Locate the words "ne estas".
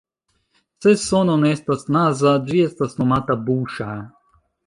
1.41-1.83